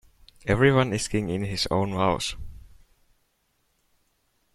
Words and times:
Everyone 0.47 0.93
is 0.93 1.07
king 1.07 1.29
in 1.29 1.43
his 1.43 1.67
own 1.69 1.91
house. 1.91 2.35